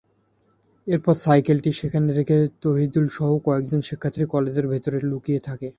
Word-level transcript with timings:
এরপর 0.87 1.15
সাইকেলটি 1.17 1.71
সেখানে 1.73 2.09
রেখে 2.13 2.37
তৌহিদুলসহ 2.61 3.29
কয়েকজন 3.45 3.79
শিক্ষার্থী 3.81 4.23
কলেজের 4.25 4.65
ভেতরে 4.67 4.97
লুকিয়ে 5.01 5.41
থাকে। 5.47 5.69